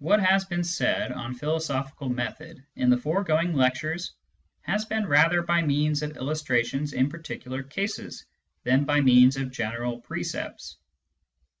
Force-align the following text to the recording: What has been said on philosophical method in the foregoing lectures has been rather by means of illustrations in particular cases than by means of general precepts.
What 0.00 0.18
has 0.24 0.44
been 0.44 0.64
said 0.64 1.12
on 1.12 1.32
philosophical 1.36 2.08
method 2.08 2.64
in 2.74 2.90
the 2.90 2.96
foregoing 2.96 3.52
lectures 3.52 4.10
has 4.62 4.84
been 4.86 5.06
rather 5.06 5.40
by 5.40 5.62
means 5.62 6.02
of 6.02 6.16
illustrations 6.16 6.92
in 6.92 7.08
particular 7.08 7.62
cases 7.62 8.24
than 8.64 8.82
by 8.84 9.00
means 9.02 9.36
of 9.36 9.52
general 9.52 10.00
precepts. 10.00 10.78